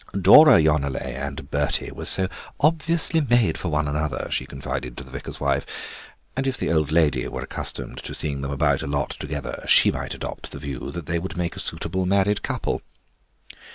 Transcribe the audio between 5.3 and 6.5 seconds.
wife, and